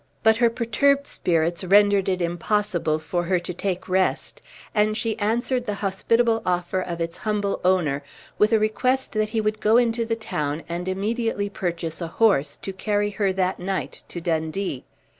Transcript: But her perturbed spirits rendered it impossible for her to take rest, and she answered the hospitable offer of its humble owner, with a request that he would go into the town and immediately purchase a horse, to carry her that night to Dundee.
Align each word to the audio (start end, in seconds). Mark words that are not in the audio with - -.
But 0.23 0.37
her 0.37 0.49
perturbed 0.49 1.05
spirits 1.05 1.63
rendered 1.63 2.09
it 2.09 2.23
impossible 2.23 2.97
for 2.97 3.25
her 3.25 3.37
to 3.37 3.53
take 3.53 3.87
rest, 3.87 4.41
and 4.73 4.97
she 4.97 5.15
answered 5.19 5.67
the 5.67 5.75
hospitable 5.85 6.41
offer 6.43 6.81
of 6.81 6.99
its 6.99 7.17
humble 7.17 7.61
owner, 7.63 8.01
with 8.39 8.51
a 8.51 8.57
request 8.57 9.11
that 9.11 9.29
he 9.29 9.41
would 9.41 9.59
go 9.59 9.77
into 9.77 10.03
the 10.03 10.15
town 10.15 10.63
and 10.67 10.87
immediately 10.87 11.49
purchase 11.51 12.01
a 12.01 12.07
horse, 12.07 12.55
to 12.63 12.73
carry 12.73 13.11
her 13.11 13.31
that 13.31 13.59
night 13.59 14.01
to 14.07 14.19
Dundee. 14.19 14.85